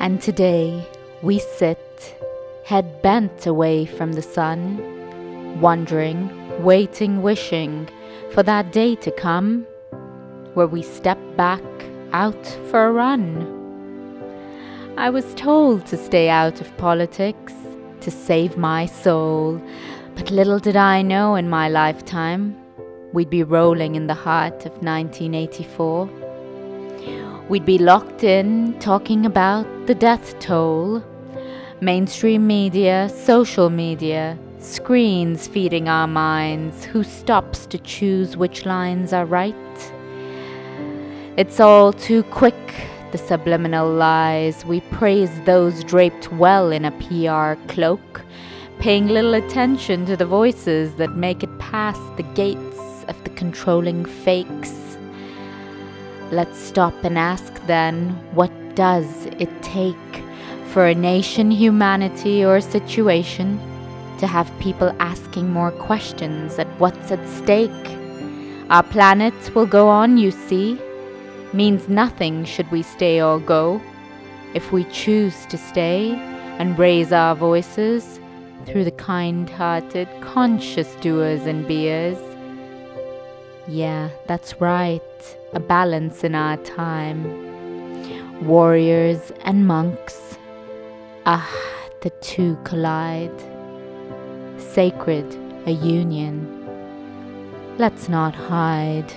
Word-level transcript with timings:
And 0.00 0.22
today 0.22 0.86
we 1.22 1.40
sit, 1.40 2.14
head 2.64 3.02
bent 3.02 3.46
away 3.46 3.84
from 3.84 4.12
the 4.12 4.22
sun, 4.22 5.60
wondering, 5.60 6.30
waiting, 6.62 7.20
wishing 7.20 7.88
for 8.32 8.44
that 8.44 8.70
day 8.72 8.94
to 8.94 9.10
come 9.10 9.66
where 10.54 10.68
we 10.68 10.82
step 10.82 11.18
back 11.36 11.62
out 12.12 12.46
for 12.70 12.86
a 12.86 12.92
run. 12.92 13.44
I 14.96 15.10
was 15.10 15.34
told 15.34 15.84
to 15.86 15.96
stay 15.96 16.28
out 16.28 16.60
of 16.60 16.76
politics, 16.76 17.52
to 18.00 18.10
save 18.12 18.56
my 18.56 18.86
soul, 18.86 19.60
but 20.14 20.30
little 20.30 20.60
did 20.60 20.76
I 20.76 21.02
know 21.02 21.34
in 21.34 21.50
my 21.50 21.68
lifetime 21.68 22.56
we'd 23.12 23.30
be 23.30 23.42
rolling 23.42 23.96
in 23.96 24.06
the 24.06 24.14
heart 24.14 24.64
of 24.64 24.72
1984. 24.82 26.17
We'd 27.48 27.64
be 27.64 27.78
locked 27.78 28.24
in 28.24 28.78
talking 28.78 29.24
about 29.24 29.66
the 29.86 29.94
death 29.94 30.38
toll. 30.38 31.02
Mainstream 31.80 32.46
media, 32.46 33.08
social 33.08 33.70
media, 33.70 34.38
screens 34.58 35.46
feeding 35.46 35.88
our 35.88 36.06
minds. 36.06 36.84
Who 36.84 37.02
stops 37.02 37.64
to 37.68 37.78
choose 37.78 38.36
which 38.36 38.66
lines 38.66 39.14
are 39.14 39.24
right? 39.24 39.54
It's 41.38 41.58
all 41.58 41.94
too 41.94 42.22
quick, 42.24 42.74
the 43.12 43.18
subliminal 43.18 43.90
lies. 43.90 44.66
We 44.66 44.82
praise 44.82 45.30
those 45.46 45.82
draped 45.84 46.30
well 46.30 46.70
in 46.70 46.84
a 46.84 46.90
PR 46.90 47.58
cloak, 47.72 48.20
paying 48.78 49.08
little 49.08 49.32
attention 49.32 50.04
to 50.04 50.18
the 50.18 50.26
voices 50.26 50.96
that 50.96 51.16
make 51.16 51.42
it 51.42 51.58
past 51.58 52.02
the 52.18 52.24
gates 52.34 53.04
of 53.08 53.24
the 53.24 53.30
controlling 53.30 54.04
fakes. 54.04 54.87
Let's 56.30 56.58
stop 56.58 56.92
and 57.04 57.16
ask 57.16 57.54
then 57.66 58.10
what 58.34 58.52
does 58.74 59.26
it 59.38 59.50
take 59.62 59.96
for 60.72 60.86
a 60.86 60.94
nation, 60.94 61.50
humanity, 61.50 62.44
or 62.44 62.60
situation 62.60 63.58
to 64.18 64.26
have 64.26 64.52
people 64.58 64.94
asking 65.00 65.50
more 65.50 65.70
questions 65.70 66.58
at 66.58 66.66
what's 66.78 67.10
at 67.10 67.26
stake? 67.26 67.70
Our 68.68 68.82
planet 68.82 69.54
will 69.54 69.64
go 69.64 69.88
on, 69.88 70.18
you 70.18 70.30
see, 70.30 70.78
means 71.54 71.88
nothing 71.88 72.44
should 72.44 72.70
we 72.70 72.82
stay 72.82 73.22
or 73.22 73.40
go. 73.40 73.80
If 74.52 74.70
we 74.70 74.84
choose 74.84 75.46
to 75.46 75.56
stay 75.56 76.12
and 76.58 76.78
raise 76.78 77.10
our 77.10 77.34
voices 77.34 78.20
through 78.66 78.84
the 78.84 78.90
kind 78.90 79.48
hearted, 79.48 80.08
conscious 80.20 80.94
doers 80.96 81.46
and 81.46 81.66
beers, 81.66 82.18
yeah, 83.68 84.08
that's 84.26 84.60
right, 84.62 85.02
a 85.52 85.60
balance 85.60 86.24
in 86.24 86.34
our 86.34 86.56
time. 86.58 87.22
Warriors 88.46 89.30
and 89.42 89.66
monks, 89.66 90.38
ah, 91.26 91.46
the 92.00 92.10
two 92.22 92.56
collide. 92.64 93.30
Sacred, 94.56 95.26
a 95.66 95.72
union. 95.72 96.46
Let's 97.76 98.08
not 98.08 98.34
hide. 98.34 99.12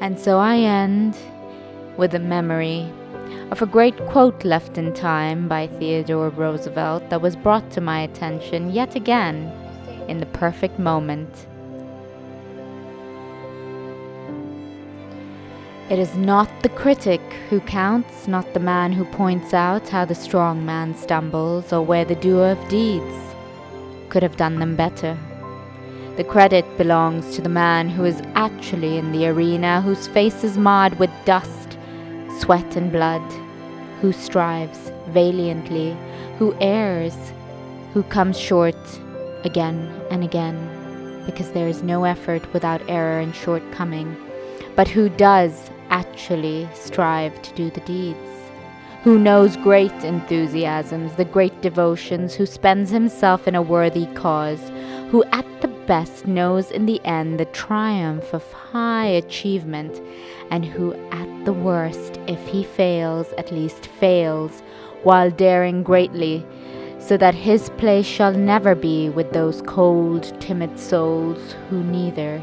And 0.00 0.18
so 0.18 0.38
I 0.38 0.56
end 0.56 1.16
with 1.96 2.14
a 2.14 2.18
memory 2.18 2.90
of 3.50 3.62
a 3.62 3.66
great 3.66 3.96
quote 4.06 4.44
left 4.44 4.78
in 4.78 4.92
time 4.92 5.48
by 5.48 5.66
Theodore 5.66 6.30
Roosevelt 6.30 7.10
that 7.10 7.20
was 7.20 7.36
brought 7.36 7.70
to 7.72 7.80
my 7.80 8.00
attention 8.00 8.70
yet 8.70 8.94
again 8.96 9.52
in 10.08 10.18
the 10.18 10.26
perfect 10.26 10.78
moment. 10.78 11.46
It 15.90 15.98
is 15.98 16.14
not 16.14 16.48
the 16.62 16.70
critic 16.70 17.20
who 17.50 17.60
counts, 17.60 18.26
not 18.26 18.54
the 18.54 18.60
man 18.60 18.92
who 18.92 19.04
points 19.04 19.52
out 19.52 19.88
how 19.90 20.06
the 20.06 20.14
strong 20.14 20.64
man 20.64 20.94
stumbles 20.94 21.72
or 21.72 21.82
where 21.82 22.06
the 22.06 22.14
doer 22.14 22.52
of 22.52 22.68
deeds 22.68 23.14
could 24.08 24.22
have 24.22 24.36
done 24.36 24.58
them 24.58 24.76
better. 24.76 25.18
The 26.16 26.24
credit 26.24 26.64
belongs 26.78 27.34
to 27.34 27.42
the 27.42 27.48
man 27.48 27.88
who 27.88 28.04
is 28.04 28.22
actually 28.34 28.96
in 28.96 29.12
the 29.12 29.26
arena, 29.26 29.80
whose 29.80 30.06
face 30.06 30.44
is 30.44 30.56
marred 30.56 30.98
with 30.98 31.10
dust, 31.24 31.61
sweat, 32.42 32.76
and 32.76 32.90
blood 32.90 33.22
who 34.00 34.12
strives 34.12 34.90
valiantly, 35.10 35.96
who 36.38 36.52
errs, 36.60 37.16
who 37.94 38.02
comes 38.02 38.36
short 38.36 38.74
again 39.44 39.78
and 40.10 40.24
again, 40.24 40.58
because 41.24 41.52
there 41.52 41.68
is 41.68 41.84
no 41.84 42.02
effort 42.02 42.52
without 42.52 42.82
error 42.88 43.20
and 43.20 43.32
shortcoming, 43.32 44.16
but 44.74 44.88
who 44.88 45.08
does 45.08 45.70
actually 45.90 46.68
strive 46.74 47.40
to 47.42 47.54
do 47.54 47.70
the 47.70 47.80
deeds, 47.82 48.18
who 49.04 49.20
knows 49.20 49.56
great 49.56 49.92
enthusiasms, 50.04 51.14
the 51.14 51.24
great 51.24 51.60
devotions, 51.62 52.34
who 52.34 52.44
spends 52.44 52.90
himself 52.90 53.46
in 53.46 53.54
a 53.54 53.62
worthy 53.62 54.06
cause, 54.14 54.70
who 55.10 55.22
at 55.30 55.51
best 55.86 56.26
knows 56.26 56.70
in 56.70 56.86
the 56.86 57.00
end 57.04 57.38
the 57.38 57.44
triumph 57.46 58.32
of 58.32 58.52
high 58.52 59.06
achievement, 59.06 60.00
and 60.50 60.64
who 60.64 60.94
at 61.10 61.44
the 61.44 61.52
worst, 61.52 62.18
if 62.26 62.46
he 62.46 62.62
fails, 62.64 63.32
at 63.38 63.52
least 63.52 63.86
fails, 63.86 64.62
while 65.02 65.30
daring 65.30 65.82
greatly, 65.82 66.46
so 66.98 67.16
that 67.16 67.34
his 67.34 67.68
place 67.70 68.06
shall 68.06 68.32
never 68.32 68.74
be 68.74 69.08
with 69.08 69.32
those 69.32 69.62
cold, 69.62 70.32
timid 70.40 70.78
souls 70.78 71.56
who 71.68 71.82
neither 71.82 72.40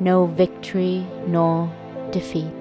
know 0.00 0.26
victory 0.26 1.06
nor 1.26 1.72
defeat. 2.10 2.57